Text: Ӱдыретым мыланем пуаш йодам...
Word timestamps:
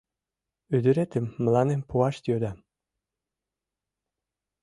Ӱдыретым 0.75 1.25
мыланем 1.43 1.81
пуаш 1.89 2.15
йодам... 2.29 2.57